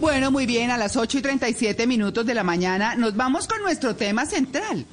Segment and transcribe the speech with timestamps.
[0.00, 3.60] Bueno, muy bien, a las 8 y 37 minutos de la mañana nos vamos con
[3.60, 4.86] nuestro tema central.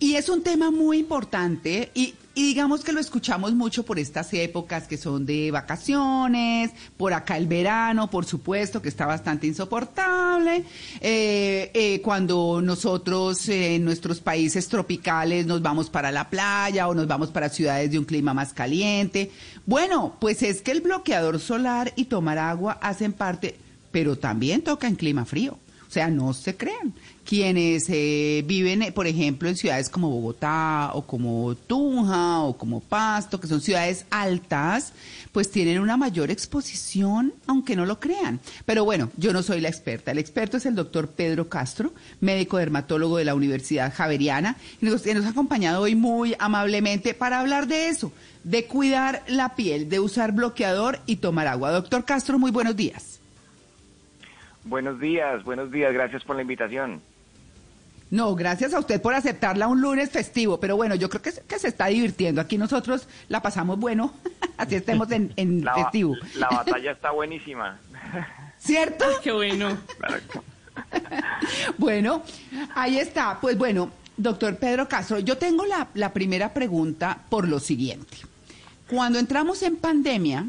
[0.00, 4.34] Y es un tema muy importante y, y digamos que lo escuchamos mucho por estas
[4.34, 10.64] épocas que son de vacaciones, por acá el verano, por supuesto, que está bastante insoportable,
[11.00, 16.94] eh, eh, cuando nosotros eh, en nuestros países tropicales nos vamos para la playa o
[16.94, 19.30] nos vamos para ciudades de un clima más caliente.
[19.64, 23.56] Bueno, pues es que el bloqueador solar y tomar agua hacen parte,
[23.90, 25.58] pero también toca en clima frío.
[25.88, 26.92] O sea, no se crean.
[27.24, 32.80] Quienes eh, viven, eh, por ejemplo, en ciudades como Bogotá o como Tunja o como
[32.80, 34.92] Pasto, que son ciudades altas,
[35.32, 38.38] pues tienen una mayor exposición, aunque no lo crean.
[38.66, 40.10] Pero bueno, yo no soy la experta.
[40.10, 45.06] El experto es el doctor Pedro Castro, médico dermatólogo de la Universidad Javeriana, y nos,
[45.06, 48.12] nos ha acompañado hoy muy amablemente para hablar de eso,
[48.44, 51.70] de cuidar la piel, de usar bloqueador y tomar agua.
[51.70, 53.17] Doctor Castro, muy buenos días.
[54.68, 57.00] Buenos días, buenos días, gracias por la invitación.
[58.10, 61.42] No, gracias a usted por aceptarla un lunes festivo, pero bueno, yo creo que, se-
[61.42, 62.40] que se está divirtiendo.
[62.40, 64.12] Aquí nosotros la pasamos bueno,
[64.58, 66.14] así estemos en, en La, festivo.
[66.36, 67.78] la batalla está buenísima.
[68.58, 69.04] ¿Cierto?
[69.22, 69.76] Qué bueno.
[71.76, 72.22] Bueno,
[72.74, 73.38] ahí está.
[73.40, 78.16] Pues bueno, doctor Pedro Castro, yo tengo la, la primera pregunta por lo siguiente.
[78.88, 80.46] Cuando entramos en pandemia,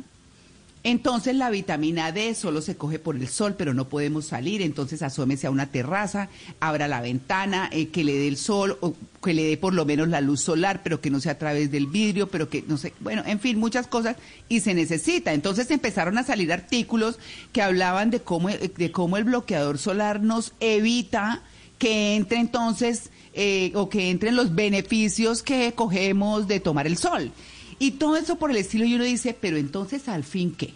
[0.83, 4.61] entonces la vitamina D solo se coge por el sol, pero no podemos salir.
[4.61, 8.95] Entonces asómese a una terraza, abra la ventana, eh, que le dé el sol, o
[9.22, 11.69] que le dé por lo menos la luz solar, pero que no sea a través
[11.69, 14.16] del vidrio, pero que no sé, bueno, en fin, muchas cosas
[14.47, 15.34] y se necesita.
[15.34, 17.19] Entonces empezaron a salir artículos
[17.51, 21.41] que hablaban de cómo, de cómo el bloqueador solar nos evita
[21.78, 27.31] que entre entonces eh, o que entren los beneficios que cogemos de tomar el sol.
[27.79, 30.73] Y todo eso por el estilo y uno dice, pero entonces al fin qué?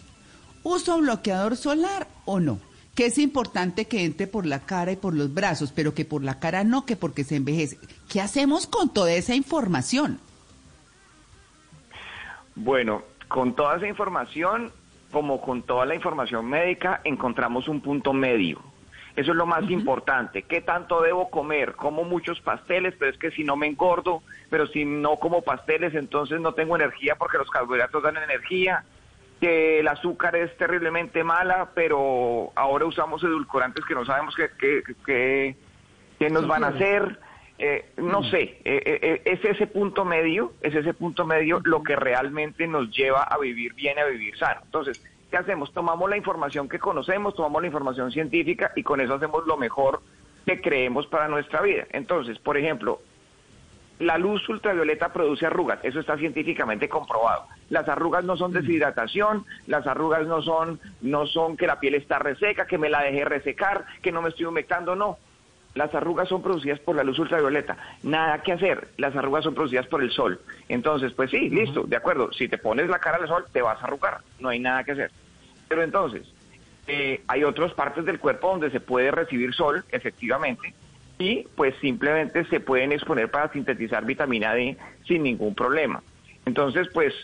[0.62, 2.58] ¿Uso bloqueador solar o no?
[2.94, 6.24] Que es importante que entre por la cara y por los brazos, pero que por
[6.24, 7.78] la cara no, que porque se envejece.
[8.08, 10.18] ¿Qué hacemos con toda esa información?
[12.54, 14.72] Bueno, con toda esa información,
[15.12, 18.60] como con toda la información médica, encontramos un punto medio.
[19.16, 20.42] Eso es lo más importante.
[20.42, 21.74] ¿Qué tanto debo comer?
[21.74, 25.94] Como muchos pasteles, pero es que si no me engordo, pero si no como pasteles,
[25.94, 28.84] entonces no tengo energía porque los carbohidratos dan energía.
[29.40, 34.82] Que el azúcar es terriblemente mala, pero ahora usamos edulcorantes que no sabemos qué, qué,
[35.04, 35.56] qué-
[36.18, 37.18] qué nos van a hacer.
[37.58, 41.84] Eh, no sé, eh, eh, eh, es ese punto medio, es ese punto medio lo
[41.84, 44.60] que realmente nos lleva a vivir bien, a vivir sano.
[44.64, 45.00] Entonces,
[45.34, 45.72] ¿qué hacemos?
[45.72, 50.00] Tomamos la información que conocemos, tomamos la información científica y con eso hacemos lo mejor
[50.46, 51.86] que creemos para nuestra vida.
[51.90, 53.00] Entonces, por ejemplo,
[53.98, 57.48] la luz ultravioleta produce arrugas, eso está científicamente comprobado.
[57.68, 62.20] Las arrugas no son deshidratación, las arrugas no son no son que la piel está
[62.20, 65.18] reseca, que me la dejé resecar, que no me estoy humectando, no.
[65.74, 67.76] Las arrugas son producidas por la luz ultravioleta.
[68.04, 70.40] Nada que hacer, las arrugas son producidas por el sol.
[70.68, 73.82] Entonces, pues sí, listo, de acuerdo, si te pones la cara al sol te vas
[73.82, 75.10] a arrugar, no hay nada que hacer.
[75.68, 76.26] Pero entonces,
[76.86, 80.74] eh, hay otras partes del cuerpo donde se puede recibir sol, efectivamente,
[81.18, 84.76] y pues simplemente se pueden exponer para sintetizar vitamina D
[85.06, 86.02] sin ningún problema.
[86.44, 87.14] Entonces, pues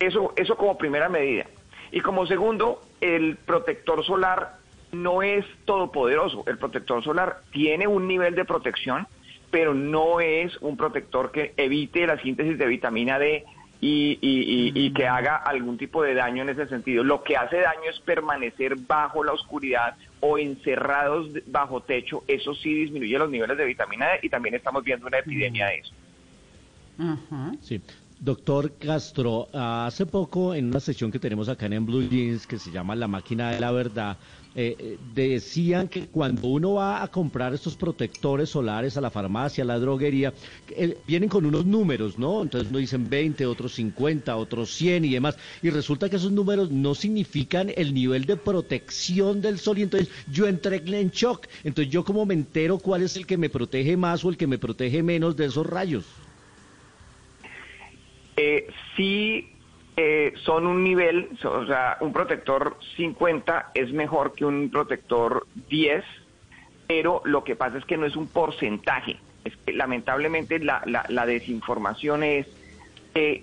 [0.00, 1.46] eso, eso como primera medida.
[1.90, 4.56] Y como segundo, el protector solar
[4.92, 6.44] no es todopoderoso.
[6.46, 9.06] El protector solar tiene un nivel de protección,
[9.50, 13.44] pero no es un protector que evite la síntesis de vitamina D
[13.80, 17.04] y, y- y- y que haga algún tipo de daño en ese sentido.
[17.04, 22.24] Lo que hace daño es permanecer bajo la oscuridad o encerrados bajo techo.
[22.26, 25.74] Eso sí disminuye los niveles de vitamina D y también estamos viendo una epidemia de
[25.76, 25.92] eso.
[26.98, 27.52] Ajá.
[27.60, 27.80] Sí.
[28.20, 32.72] Doctor Castro, hace poco en una sesión que tenemos acá en Blue Jeans que se
[32.72, 34.16] llama La Máquina de la Verdad,
[34.56, 39.62] eh, eh, decían que cuando uno va a comprar estos protectores solares a la farmacia,
[39.62, 40.34] a la droguería,
[40.70, 42.42] eh, vienen con unos números, ¿no?
[42.42, 45.36] Entonces uno dicen 20, otros 50, otros 100 y demás.
[45.62, 50.08] Y resulta que esos números no significan el nivel de protección del sol y entonces
[50.28, 51.46] yo entré en shock.
[51.62, 54.48] Entonces yo como me entero cuál es el que me protege más o el que
[54.48, 56.04] me protege menos de esos rayos.
[58.40, 59.50] Eh, sí
[59.96, 66.04] eh, son un nivel, o sea, un protector 50 es mejor que un protector 10,
[66.86, 69.16] pero lo que pasa es que no es un porcentaje.
[69.44, 72.46] Es que lamentablemente la, la, la desinformación es
[73.12, 73.42] que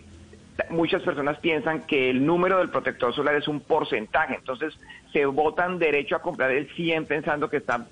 [0.70, 4.78] muchas personas piensan que el número del protector solar es un porcentaje, entonces
[5.12, 7.88] se votan derecho a comprar el 100 pensando que están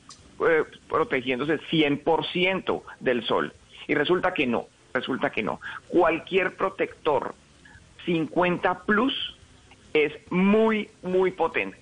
[0.47, 3.53] eh, protegiéndose 100% del sol.
[3.89, 5.59] Y resulta que no, resulta que no.
[5.87, 7.33] Cualquier protector
[8.05, 9.37] 50 plus
[9.93, 11.79] es muy, muy potente.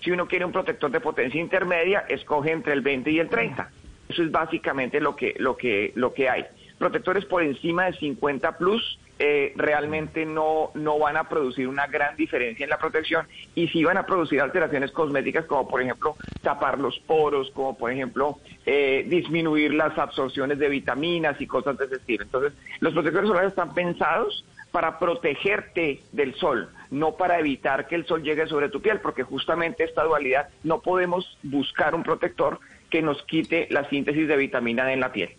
[0.00, 3.70] Si uno quiere un protector de potencia intermedia, escoge entre el 20 y el 30.
[4.08, 6.46] Eso es básicamente lo que, lo que, lo que hay.
[6.78, 12.16] Protectores por encima de 50 plus eh, realmente no, no van a producir una gran
[12.16, 16.78] diferencia en la protección y sí van a producir alteraciones cosméticas como por ejemplo tapar
[16.78, 21.96] los poros, como por ejemplo eh, disminuir las absorciones de vitaminas y cosas de ese
[21.96, 22.24] estilo.
[22.24, 28.06] Entonces, los protectores solares están pensados para protegerte del sol, no para evitar que el
[28.06, 32.60] sol llegue sobre tu piel, porque justamente esta dualidad no podemos buscar un protector
[32.90, 35.30] que nos quite la síntesis de vitamina D en la piel.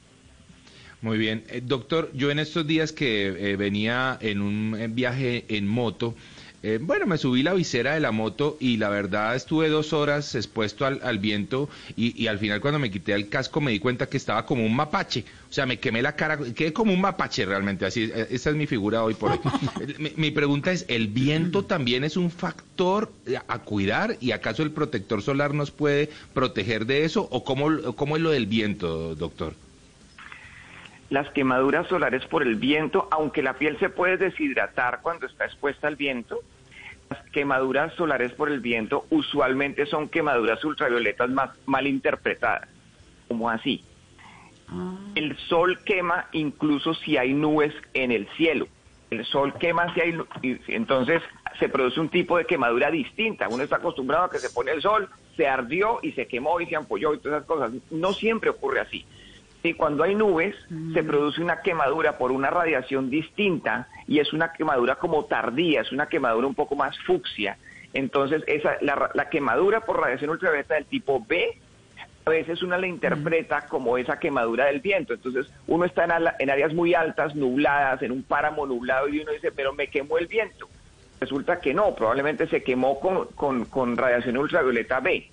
[1.01, 1.43] Muy bien.
[1.49, 6.15] Eh, doctor, yo en estos días que eh, venía en un eh, viaje en moto,
[6.81, 10.85] bueno, me subí la visera de la moto y la verdad estuve dos horas expuesto
[10.85, 14.45] al, viento y, al final cuando me quité el casco me di cuenta que estaba
[14.45, 15.23] como un mapache.
[15.49, 17.85] O sea, me quemé la cara, quedé como un mapache realmente.
[17.85, 19.39] Así, esa es mi figura hoy por hoy.
[19.99, 23.09] mi, mi, pregunta es, ¿el viento también es un factor
[23.47, 28.17] a cuidar y acaso el protector solar nos puede proteger de eso o cómo, cómo
[28.17, 29.53] es lo del viento, doctor?
[31.09, 35.87] Las quemaduras solares por el viento, aunque la piel se puede deshidratar cuando está expuesta
[35.87, 36.41] al viento,
[37.09, 42.69] las quemaduras solares por el viento usualmente son quemaduras ultravioletas más mal interpretadas,
[43.27, 43.83] como así.
[44.67, 44.95] Ah.
[45.15, 48.67] El sol quema incluso si hay nubes en el cielo.
[49.09, 50.17] El sol quema si hay...
[50.67, 51.23] Entonces
[51.57, 53.47] se produce un tipo de quemadura distinta.
[53.49, 56.67] Uno está acostumbrado a que se pone el sol, se ardió y se quemó y
[56.67, 57.71] se ampolló y todas esas cosas.
[57.89, 59.03] No siempre ocurre así.
[59.61, 60.55] Y cuando hay nubes,
[60.93, 65.91] se produce una quemadura por una radiación distinta y es una quemadura como tardía, es
[65.91, 67.57] una quemadura un poco más fucsia.
[67.93, 71.57] Entonces, esa, la, quemadura por radiación ultravioleta del tipo B,
[72.25, 75.13] a veces uno la interpreta como esa quemadura del viento.
[75.13, 79.31] Entonces, uno está en, en áreas muy altas, nubladas, en un páramo nublado y uno
[79.31, 80.69] dice, pero me quemó el viento.
[81.19, 85.29] Resulta que no, probablemente se quemó con, con, radiación ultravioleta B.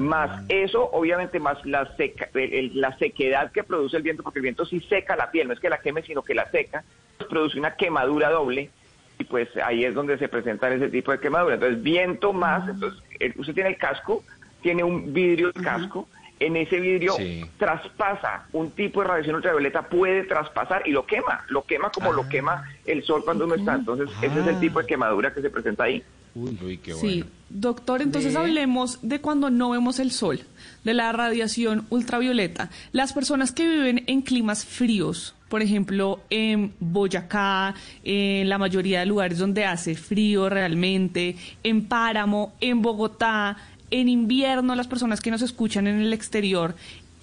[0.00, 0.02] Ah.
[0.02, 4.64] Más eso, obviamente, más la, seca, la sequedad que produce el viento, porque el viento
[4.64, 6.84] sí seca la piel, no es que la queme, sino que la seca,
[7.18, 8.70] pues produce una quemadura doble
[9.18, 11.56] y pues ahí es donde se presentan ese tipo de quemaduras.
[11.56, 12.70] Entonces, viento más, ah.
[12.70, 13.02] entonces,
[13.36, 14.24] usted tiene el casco,
[14.62, 16.08] tiene un vidrio de casco,
[16.38, 17.14] en ese vidrio
[17.58, 22.22] traspasa un tipo de radiación ultravioleta, puede traspasar y lo quema, lo quema como lo
[22.22, 22.28] ah.
[22.30, 23.74] quema el sol cuando uno está.
[23.74, 26.02] Entonces, ese es el tipo de quemadura que se presenta ahí.
[26.34, 27.08] Uy, qué bueno.
[27.08, 30.40] Sí, doctor, entonces hablemos de cuando no vemos el sol,
[30.84, 32.70] de la radiación ultravioleta.
[32.92, 37.74] Las personas que viven en climas fríos, por ejemplo, en Boyacá,
[38.04, 43.56] en la mayoría de lugares donde hace frío realmente, en Páramo, en Bogotá,
[43.90, 46.76] en invierno las personas que nos escuchan en el exterior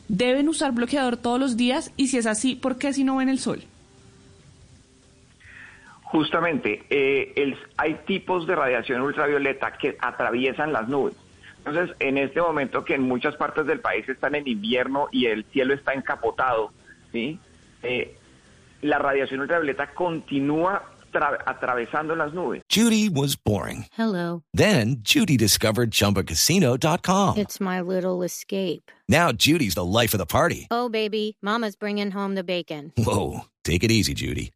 [0.08, 3.30] deben usar bloqueador todos los días y si es así, ¿por qué si no ven
[3.30, 3.64] el sol?
[6.12, 11.16] Justamente, eh, hay tipos de radiación ultravioleta que atraviesan las nubes.
[11.66, 15.44] Entonces, en este momento que en muchas partes del país están en invierno y el
[15.52, 16.72] cielo está encapotado,
[17.12, 17.40] ¿sí?
[17.84, 18.16] Eh,
[18.82, 20.84] la radiación ultravioleta continúa
[21.46, 22.62] atravesando las nubes.
[22.70, 23.86] Judy was boring.
[23.98, 24.44] Hello.
[24.54, 27.38] Then Judy discovered chumbacasino.com.
[27.38, 28.92] It's my little escape.
[29.10, 30.68] Now Judy's the life of the party.
[30.70, 32.94] Oh baby, mama's bringing home the bacon.
[32.98, 34.52] Whoa, take it easy, Judy.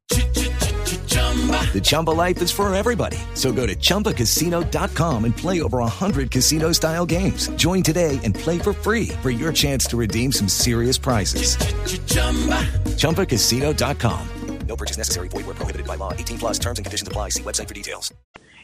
[1.74, 3.18] The Chumba life is for everybody.
[3.34, 7.48] So go to ChumbaCasino.com and play over 100 casino style games.
[7.56, 11.56] Join today and play for free for your chance to redeem some serious prizes.
[11.56, 12.68] Ch-ch-chumba.
[13.00, 14.28] ChumbaCasino.com.
[14.68, 15.28] No purchase necessary.
[15.30, 16.14] Void where prohibited by law.
[16.14, 17.30] 18 plus terms and conditions apply.
[17.30, 18.14] See website for details.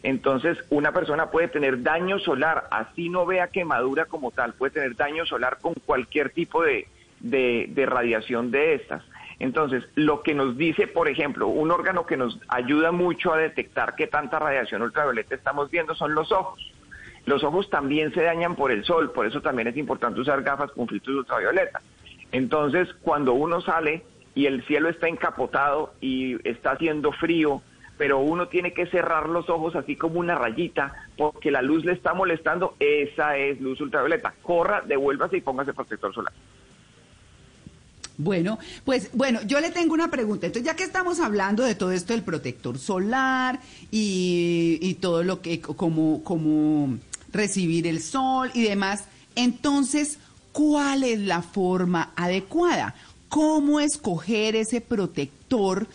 [0.03, 4.95] Entonces, una persona puede tener daño solar, así no vea quemadura como tal, puede tener
[4.95, 6.87] daño solar con cualquier tipo de,
[7.19, 9.03] de, de radiación de estas.
[9.39, 13.95] Entonces, lo que nos dice, por ejemplo, un órgano que nos ayuda mucho a detectar
[13.95, 16.73] qué tanta radiación ultravioleta estamos viendo son los ojos.
[17.25, 20.71] Los ojos también se dañan por el sol, por eso también es importante usar gafas
[20.71, 21.81] con filtros ultravioleta.
[22.31, 24.03] Entonces, cuando uno sale
[24.33, 27.61] y el cielo está encapotado y está haciendo frío,
[27.97, 31.93] pero uno tiene que cerrar los ojos así como una rayita porque la luz le
[31.93, 34.33] está molestando, esa es luz ultravioleta.
[34.41, 36.33] Corra, devuélvase y póngase protector solar.
[38.17, 40.47] Bueno, pues bueno, yo le tengo una pregunta.
[40.47, 43.59] Entonces, ya que estamos hablando de todo esto del protector solar
[43.91, 46.97] y, todo lo que, como, como
[47.31, 49.03] recibir el sol y demás,
[49.35, 50.17] entonces,
[50.51, 52.95] ¿cuál es la forma adecuada?
[53.29, 55.87] ¿Cómo escoger ese protector?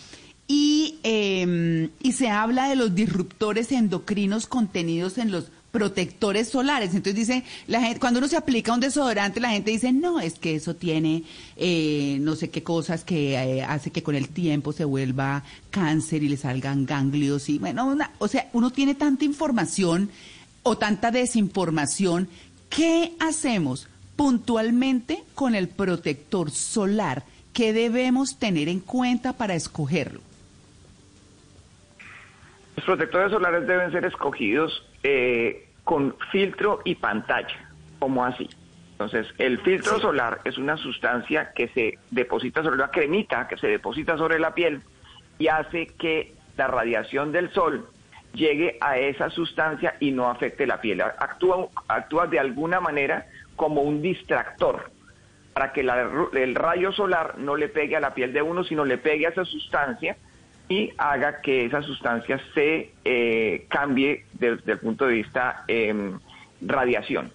[0.47, 6.95] Y, eh, y se habla de los disruptores endocrinos contenidos en los protectores solares.
[6.95, 10.38] Entonces dice, la gente, cuando uno se aplica un desodorante, la gente dice, no, es
[10.38, 11.25] que eso tiene
[11.57, 16.23] eh, no sé qué cosas que eh, hace que con el tiempo se vuelva cáncer
[16.23, 20.11] y le salgan ganglios y bueno, una, o sea, uno tiene tanta información
[20.62, 22.29] o tanta desinformación.
[22.69, 27.25] ¿Qué hacemos puntualmente con el protector solar?
[27.55, 30.21] ¿Qué debemos tener en cuenta para escogerlo?
[32.76, 38.49] Los protectores solares deben ser escogidos eh, con filtro y pantalla, como así.
[38.93, 43.67] Entonces, el filtro solar es una sustancia que se deposita sobre la cremita, que se
[43.67, 44.81] deposita sobre la piel
[45.38, 47.88] y hace que la radiación del sol
[48.33, 51.00] llegue a esa sustancia y no afecte la piel.
[51.00, 53.26] Actúa, actúa de alguna manera
[53.57, 54.91] como un distractor
[55.52, 58.99] para que el rayo solar no le pegue a la piel de uno, sino le
[58.99, 60.17] pegue a esa sustancia
[60.69, 66.12] y haga que esa sustancia se eh, cambie desde el punto de vista eh,
[66.61, 67.33] radiación.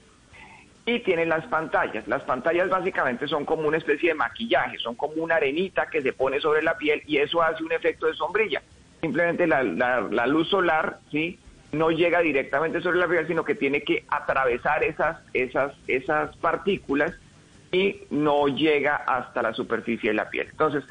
[0.86, 2.08] Y tienen las pantallas.
[2.08, 6.14] Las pantallas básicamente son como una especie de maquillaje, son como una arenita que se
[6.14, 8.62] pone sobre la piel y eso hace un efecto de sombrilla.
[9.02, 11.38] Simplemente la, la luz solar, ¿sí?
[11.72, 17.14] no llega directamente sobre la piel, sino que tiene que atravesar esas, esas, esas partículas
[17.72, 20.48] y no llega hasta la superficie de la piel.
[20.50, 20.84] Entonces,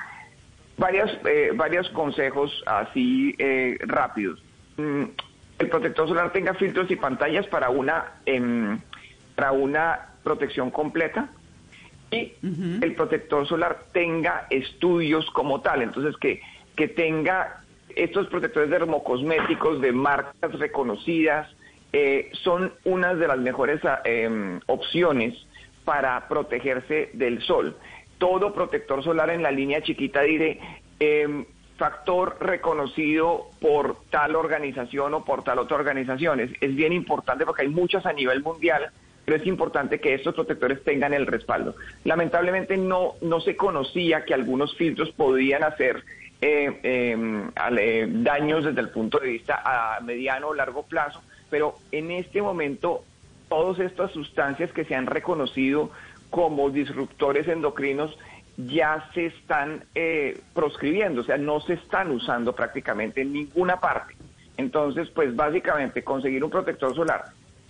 [0.77, 4.43] varias, eh, varios consejos así eh, rápidos.
[4.77, 5.05] Mm,
[5.59, 8.79] el protector solar tenga filtros y pantallas para una, em,
[9.35, 11.31] para una protección completa
[12.11, 12.35] y
[12.83, 15.83] el protector solar tenga estudios como tal.
[15.83, 16.41] Entonces, que,
[16.77, 17.63] que tenga
[17.95, 21.49] estos protectores dermocosméticos de marcas reconocidas,
[21.93, 25.35] eh, son una de las mejores ah, em, opciones
[25.85, 27.77] para protegerse del sol
[28.19, 30.61] todo protector solar en la línea chiquita diré
[30.99, 31.45] em,
[31.77, 36.41] factor reconocido por tal organización o por tal otra organización.
[36.41, 38.91] Es, bien importante porque hay muchas a nivel mundial,
[39.25, 41.77] pero es importante que estos protectores tengan el respaldo.
[42.05, 46.05] Lamentablemente no, no se conocía que algunos filtros podían hacer
[46.41, 51.75] eh, em, eh, daños desde el punto de vista a mediano o largo plazo, pero
[51.93, 53.05] en este momento
[53.49, 55.91] todas estas sustancias que se han reconocido
[56.31, 58.17] como disruptores endocrinos
[58.57, 64.17] ya se están eh, proscribiendo, o sea, no se están usando prácticamente en ninguna parte.
[64.57, 67.27] Entonces, pues básicamente conseguir un protector solar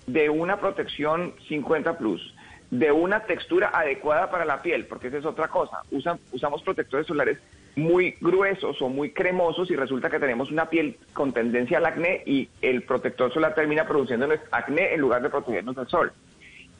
[0.06, 2.34] de una protección 50 plus,
[2.70, 5.78] de una textura adecuada para la piel, porque esa es otra cosa.
[5.90, 7.38] Usan, usamos protectores solares
[7.74, 12.22] muy gruesos o muy cremosos y resulta que tenemos una piel con tendencia al acné
[12.24, 16.12] y el protector solar termina produciendo acné en lugar de protegernos del sol.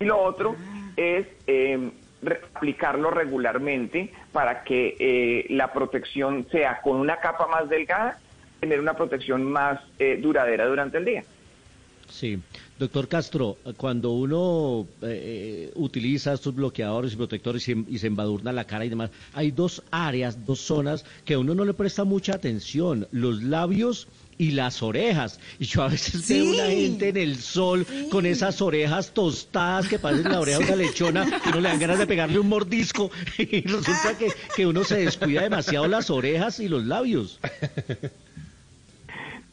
[0.00, 0.56] Y lo otro
[0.96, 1.90] es eh,
[2.54, 8.18] aplicarlo regularmente para que eh, la protección sea con una capa más delgada,
[8.60, 11.24] tener una protección más eh, duradera durante el día.
[12.08, 12.38] Sí,
[12.78, 18.84] doctor Castro, cuando uno eh, utiliza estos bloqueadores y protectores y, se embadurna la cara
[18.84, 23.42] y demás, hay dos áreas, dos zonas que uno no le presta mucha atención, los
[23.42, 24.06] labios
[24.38, 25.40] y las orejas.
[25.58, 29.98] Y yo a veces veo una gente en el sol con esas orejas tostadas que
[29.98, 33.10] parecen la oreja de una lechona y uno le dan ganas de pegarle un mordisco.
[33.38, 37.40] Y resulta que, que uno se descuida demasiado las orejas y los labios.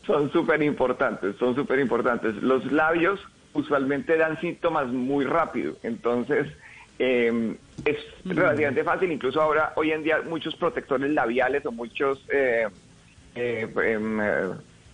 [0.06, 2.36] Son súper importantes, son súper importantes.
[2.36, 3.20] Los labios
[3.54, 6.48] usualmente dan síntomas muy rápido, entonces
[7.00, 12.24] em, es relativamente fácil, incluso ahora, hoy en día, muchos protectores labiales o muchos...
[12.30, 12.68] Eh,
[13.36, 14.20] eh, em,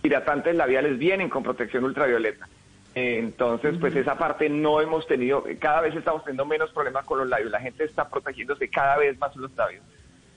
[0.02, 2.48] hidratantes labiales vienen con protección ultravioleta.
[2.94, 7.28] Entonces, pues esa parte no hemos tenido, cada vez estamos teniendo menos problemas con los
[7.28, 9.84] labios, la gente está protegiéndose cada vez más los labios,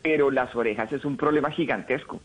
[0.03, 2.21] pero las orejas es un problema gigantesco.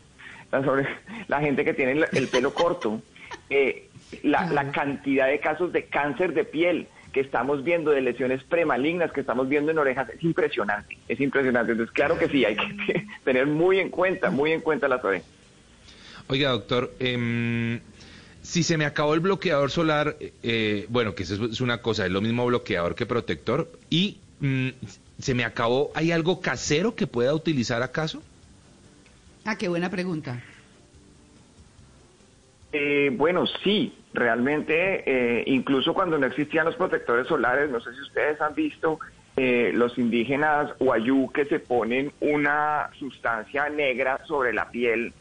[1.27, 3.01] la gente que tiene el pelo corto,
[3.49, 3.89] eh,
[4.23, 9.21] la, cantidad de casos de cáncer de piel que estamos viendo, de lesiones premalignas que
[9.21, 11.71] estamos viendo en orejas, es impresionante, es impresionante.
[11.71, 15.27] Entonces, claro que sí, hay que tener muy en cuenta, muy en cuenta las orejas.
[16.31, 17.79] Oiga, doctor, em,
[18.43, 22.11] si se me acabó el bloqueador solar, eh, bueno, que eso es una cosa, es
[22.11, 24.69] lo mismo bloqueador que protector, y mm,
[25.19, 28.21] se me acabó, ¿hay algo casero que pueda utilizar acaso?
[29.43, 30.39] Ah, qué buena pregunta.
[32.73, 38.01] Eh, bueno, sí, realmente, eh, incluso cuando no existían los protectores solares, no sé si
[38.01, 38.99] ustedes han visto
[39.35, 45.11] eh, los indígenas Wayuu que se ponen una sustancia negra sobre la piel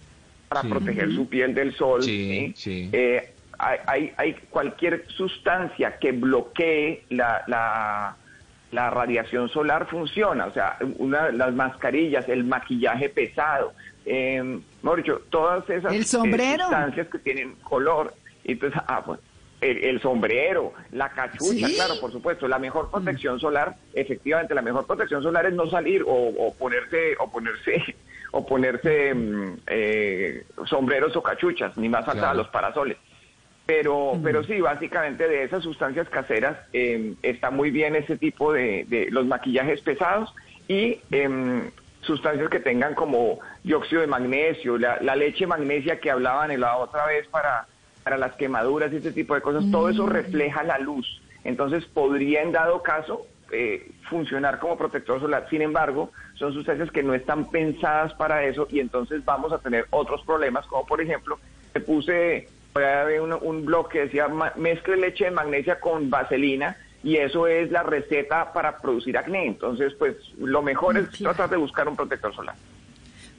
[0.48, 0.68] para Sí.
[0.68, 2.02] proteger su piel del sol.
[2.02, 2.62] Sí, ¿sí?
[2.84, 2.90] sí.
[2.92, 8.16] Eh, hay, hay, hay cualquier sustancia que bloquee la, la,
[8.70, 10.46] la radiación solar funciona.
[10.46, 13.72] O sea, una, las mascarillas, el maquillaje pesado,
[14.06, 18.14] eh, mejor dicho, todas esas El eh, sustancias que tienen color.
[18.44, 19.20] Y entonces, ah, pues,
[19.60, 21.74] el, el sombrero, la cachucha, Sí.
[21.74, 22.46] claro, por supuesto.
[22.46, 27.16] La mejor protección solar, efectivamente, la mejor protección solar es no salir o, o ponerse,
[27.18, 27.82] o ponerse,
[28.32, 32.38] o ponerse mm, eh, sombreros o cachuchas, ni más falta Claro.
[32.38, 32.96] los parasoles.
[33.66, 38.86] Pero, pero sí, básicamente de esas sustancias caseras eh, está muy bien ese tipo de,
[38.88, 40.34] de los maquillajes pesados
[40.68, 41.70] y em,
[42.00, 47.04] sustancias que tengan como dióxido de magnesio, la, la leche magnesia que hablaban la otra
[47.06, 47.66] vez para,
[48.04, 51.20] para las quemaduras y ese tipo de cosas, todo eso refleja la luz.
[51.44, 55.46] Entonces podría en dado caso eh, funcionar como protector solar.
[55.50, 59.86] Sin embargo, son sustancias que no están pensadas para eso y entonces vamos a tener
[59.90, 61.38] otros problemas, como por ejemplo,
[61.74, 62.48] le puse
[63.22, 67.70] un, un blog que decía "Ma- mezcle leche de magnesia con vaselina y eso es
[67.70, 69.46] la receta para producir acné.
[69.46, 72.54] Entonces, pues lo mejor es tratar de buscar un protector solar.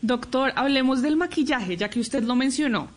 [0.01, 2.89] Doctor, hablemos del maquillaje, ya que usted lo mencionó.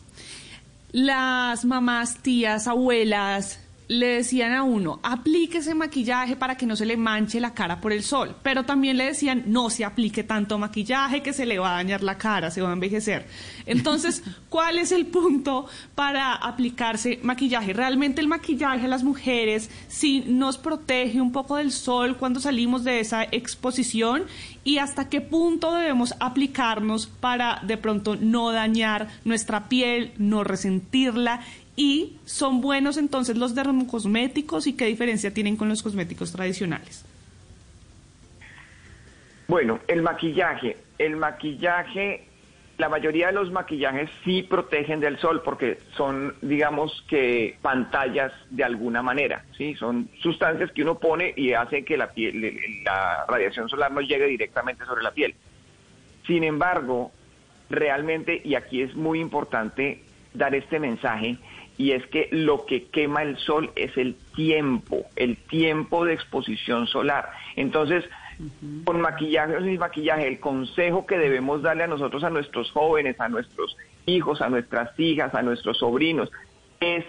[0.93, 3.59] Las mamás, tías, abuelas
[3.93, 7.81] le decían a uno, aplique ese maquillaje para que no se le manche la cara
[7.81, 11.59] por el sol, pero también le decían, no se aplique tanto maquillaje que se le
[11.59, 13.27] va a dañar la cara, se va a envejecer.
[13.67, 17.75] Entonces, ¿cuál es el punto para aplicarse maquillaje?
[17.75, 22.85] ¿Realmente el maquillaje a las mujeres sí nos protege un poco del sol cuando salimos
[22.85, 24.25] de esa exposición?
[24.65, 31.41] ¿Y hasta qué punto debemos aplicarnos para de pronto no dañar nuestra piel, no resentirla?
[31.75, 37.05] ¿Y son buenos entonces los dermocosméticos y qué diferencia tienen con los cosméticos tradicionales?
[39.49, 40.77] Bueno, el maquillaje.
[40.99, 42.25] El maquillaje,
[42.79, 48.65] la mayoría de los maquillajes sí protegen del sol porque son, digamos que, pantallas de
[48.65, 49.75] alguna manera, ¿sí?
[49.75, 54.27] Son sustancias que uno pone y hace que la, piel, la radiación solar no llegue
[54.27, 55.35] directamente sobre la piel.
[56.27, 57.11] Sin embargo,
[57.69, 60.03] realmente, y aquí es muy importante
[60.35, 61.37] dar este mensaje,
[61.79, 66.87] y es que lo que quema el sol es el tiempo, el tiempo de exposición
[66.87, 67.31] solar.
[67.57, 68.05] Entonces,
[68.85, 73.21] con maquillaje o sin maquillaje, el consejo que debemos darle a nosotros, a nuestros jóvenes,
[73.21, 76.31] a nuestros hijos, a nuestras hijas, a nuestros sobrinos,
[76.81, 77.05] es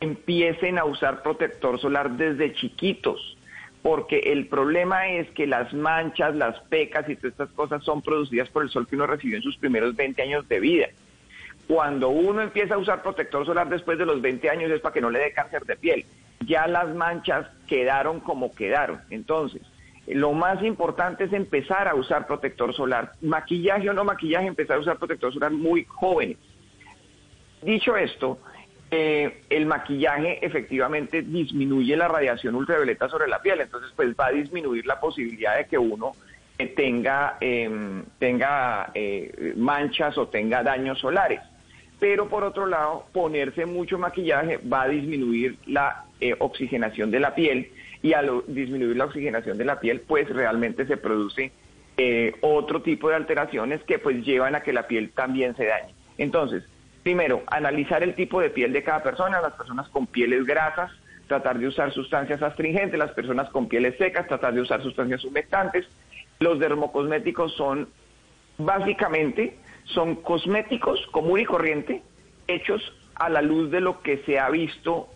[0.00, 3.36] empiecen a usar protector solar desde chiquitos,
[3.82, 8.48] porque el problema es que las manchas, las pecas y todas estas cosas son producidas
[8.48, 10.86] por el sol que uno recibió en sus primeros 20 años de vida.
[11.68, 15.02] Cuando uno empieza a usar protector solar después de los 20 años es para que
[15.02, 16.06] no le dé cáncer de piel.
[16.46, 19.02] Ya las manchas quedaron como quedaron.
[19.10, 19.60] Entonces,
[20.06, 23.12] lo más importante es empezar a usar protector solar.
[23.20, 26.38] Maquillaje o no maquillaje, empezar a usar protector solar muy jóvenes.
[27.60, 28.38] Dicho esto,
[28.90, 34.30] eh, el maquillaje efectivamente disminuye la radiación ultravioleta sobre la piel, entonces pues va a
[34.30, 36.12] disminuir la posibilidad de que uno
[36.56, 37.68] eh, tenga, eh,
[38.18, 38.90] tenga
[39.56, 41.40] manchas o tenga daños solares.
[42.00, 47.34] Pero por otro lado, ponerse mucho maquillaje va a disminuir la eh, oxigenación de la
[47.34, 47.70] piel
[48.02, 51.50] y al disminuir la oxigenación de la piel, pues realmente se produce
[51.96, 55.92] eh, otro tipo de alteraciones que pues llevan a que la piel también se dañe.
[56.16, 56.62] Entonces,
[57.02, 60.92] primero, analizar el tipo de piel de cada persona, las personas con pieles grasas,
[61.26, 65.86] tratar de usar sustancias astringentes, las personas con pieles secas, tratar de usar sustancias humectantes.
[66.38, 67.88] Los dermocosméticos son
[68.58, 69.56] básicamente
[69.94, 72.02] son cosméticos común y corriente
[72.46, 72.82] hechos
[73.14, 75.08] a la luz de lo que se ha visto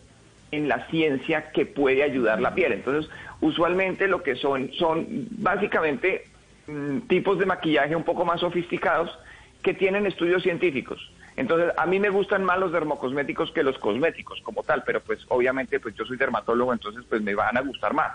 [0.50, 2.72] en la ciencia que puede ayudar la piel.
[2.72, 6.26] Entonces, usualmente lo que son son básicamente
[6.66, 9.10] mm, tipos de maquillaje un poco más sofisticados
[9.62, 11.10] que tienen estudios científicos.
[11.36, 15.20] Entonces, a mí me gustan más los dermocosméticos que los cosméticos como tal, pero pues
[15.28, 18.12] obviamente pues yo soy dermatólogo, entonces pues me van a gustar más.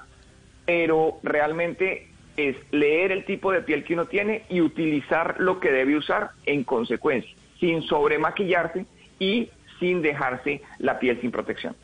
[0.65, 5.71] Pero realmente es leer el tipo de piel que uno tiene y utilizar lo que
[5.71, 8.85] debe usar en consecuencia, sin sobremaquillarse
[9.19, 11.75] y sin dejarse la piel sin protección.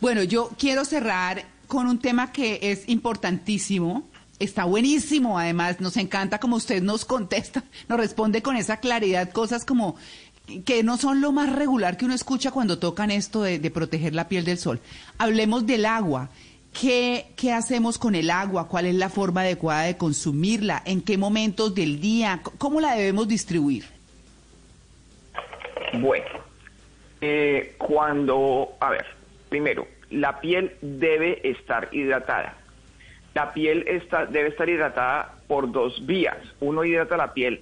[0.00, 4.08] Bueno, yo quiero cerrar con un tema que es importantísimo.
[4.38, 9.64] Está buenísimo, además, nos encanta como usted nos contesta, nos responde con esa claridad, cosas
[9.64, 9.96] como
[10.64, 14.14] que no son lo más regular que uno escucha cuando tocan esto de, de proteger
[14.14, 14.80] la piel del sol.
[15.18, 16.30] Hablemos del agua.
[16.72, 18.68] ¿Qué, ¿Qué hacemos con el agua?
[18.68, 20.82] ¿Cuál es la forma adecuada de consumirla?
[20.84, 22.40] ¿En qué momentos del día?
[22.58, 23.84] ¿Cómo la debemos distribuir?
[25.94, 26.26] Bueno,
[27.20, 29.06] eh, cuando, a ver,
[29.48, 32.54] primero, la piel debe estar hidratada.
[33.34, 36.36] La piel está, debe estar hidratada por dos vías.
[36.60, 37.60] Uno hidrata la piel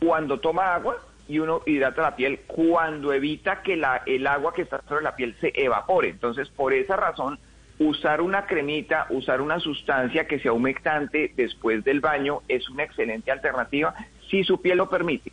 [0.00, 0.96] cuando toma agua
[1.28, 5.16] y uno hidrata la piel cuando evita que la, el agua que está sobre la
[5.16, 6.08] piel se evapore.
[6.08, 7.38] Entonces, por esa razón,
[7.80, 13.32] usar una cremita, usar una sustancia que sea humectante después del baño es una excelente
[13.32, 13.94] alternativa
[14.28, 15.32] si su piel lo permite.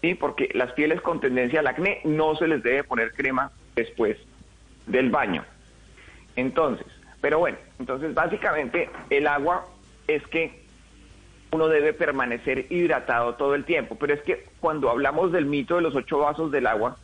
[0.00, 0.14] ¿sí?
[0.14, 4.16] Porque las pieles con tendencia al acné no se les debe poner crema después
[4.86, 5.44] del baño.
[6.34, 6.86] Entonces,
[7.20, 9.66] pero bueno, entonces básicamente el agua
[10.08, 10.62] es que
[11.52, 13.98] uno debe permanecer hidratado todo el tiempo.
[14.00, 16.96] Pero es que cuando hablamos del mito de los ocho vasos del agua,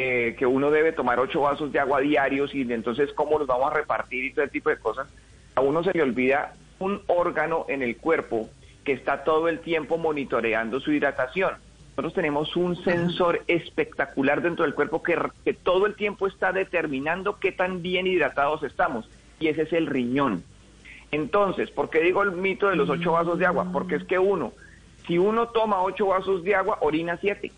[0.00, 3.72] eh, que uno debe tomar ocho vasos de agua diarios y entonces cómo los vamos
[3.72, 5.08] a repartir y todo ese tipo de cosas,
[5.56, 8.48] a uno se le olvida un órgano en el cuerpo
[8.84, 11.54] que está todo el tiempo monitoreando su hidratación.
[11.90, 17.40] Nosotros tenemos un sensor espectacular dentro del cuerpo que, que todo el tiempo está determinando
[17.40, 20.44] qué tan bien hidratados estamos y ese es el riñón.
[21.10, 23.66] Entonces, ¿por qué digo el mito de los ocho vasos de agua?
[23.72, 24.52] Porque es que uno,
[25.08, 27.50] si uno toma ocho vasos de agua, orina siete.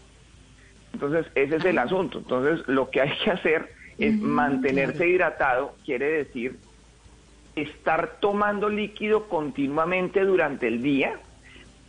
[0.93, 2.19] Entonces, ese es el asunto.
[2.19, 6.59] Entonces, lo que hay que hacer es mantenerse hidratado, quiere decir
[7.57, 11.19] estar tomando líquido continuamente durante el día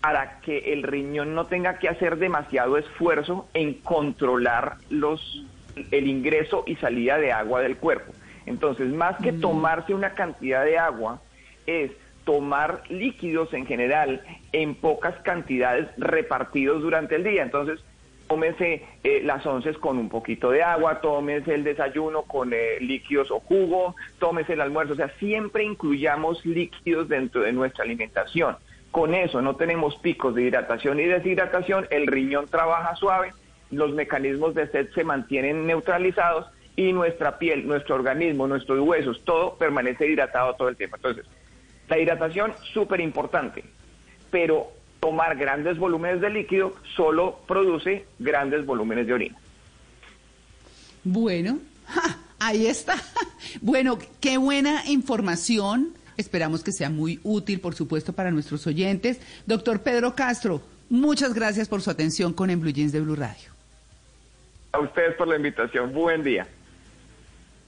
[0.02, 5.46] para que el riñón no tenga que hacer demasiado esfuerzo en controlar los
[5.92, 8.12] el ingreso y salida de agua del cuerpo.
[8.46, 11.22] Entonces, más que tomarse una cantidad de agua,
[11.66, 11.92] es
[12.26, 17.44] tomar líquidos en general en pocas cantidades repartidos durante el día.
[17.44, 17.80] Entonces,
[18.32, 23.30] tómese eh, las once con un poquito de agua, tómese el desayuno con eh, líquidos
[23.30, 24.94] o jugo, tómese el almuerzo.
[24.94, 28.56] O sea, siempre incluyamos líquidos dentro de nuestra alimentación.
[28.90, 33.34] Con eso no tenemos picos de hidratación y deshidratación, el riñón trabaja suave,
[33.70, 39.58] los mecanismos de sed se mantienen neutralizados y nuestra piel, nuestro organismo, nuestros huesos, todo
[39.58, 40.96] permanece hidratado todo el tiempo.
[40.96, 41.26] Entonces,
[41.90, 43.66] la hidratación, súper importante,
[44.30, 49.38] pero tomar grandes volúmenes de líquido solo produce grandes volúmenes de orina.
[51.04, 51.60] Bueno,
[52.40, 52.96] ahí está.
[53.60, 55.94] Bueno, qué buena información.
[56.16, 59.20] Esperamos que sea muy útil, por supuesto, para nuestros oyentes.
[59.46, 63.50] Doctor Pedro Castro, muchas gracias por su atención con En Blue Jeans de Blue Radio.
[64.72, 65.92] A ustedes por la invitación.
[65.92, 66.48] Buen día.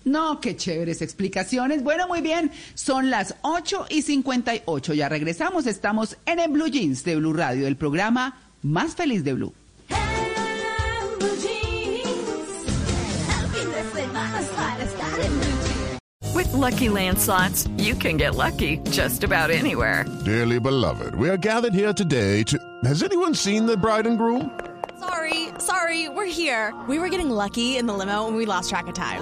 [0.05, 1.83] No, qué chéveres explicaciones.
[1.83, 2.51] Bueno, muy bien.
[2.73, 4.93] Son las 8 y 58.
[4.93, 5.65] Ya regresamos.
[5.65, 9.53] Estamos en el Blue Jeans de Blue Radio, el programa más feliz de Blue.
[16.33, 20.05] With Lucky Land slots, you can get lucky just about anywhere.
[20.25, 22.57] Dearly beloved, we are gathered here today to.
[22.83, 24.49] Has anyone seen the bride and groom?
[24.99, 26.73] Sorry, sorry, we're here.
[26.87, 29.21] We were getting lucky in the limo and we lost track of time.